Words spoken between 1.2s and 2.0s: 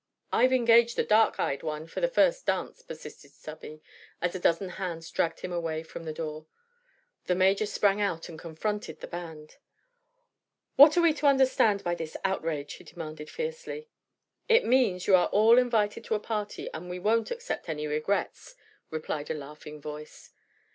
eyed one